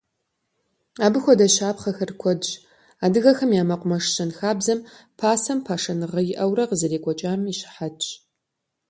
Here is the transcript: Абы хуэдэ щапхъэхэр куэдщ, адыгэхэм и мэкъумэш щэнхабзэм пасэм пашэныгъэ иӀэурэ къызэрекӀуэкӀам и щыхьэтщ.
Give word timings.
Абы 1.05 1.19
хуэдэ 1.23 1.47
щапхъэхэр 1.55 2.11
куэдщ, 2.21 2.49
адыгэхэм 3.05 3.51
и 3.53 3.61
мэкъумэш 3.69 4.03
щэнхабзэм 4.13 4.79
пасэм 5.19 5.59
пашэныгъэ 5.67 6.21
иӀэурэ 6.33 6.63
къызэрекӀуэкӀам 6.69 7.41
и 7.51 7.53
щыхьэтщ. 7.57 8.07